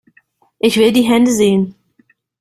[0.57, 1.75] Ich will die Hände sehen!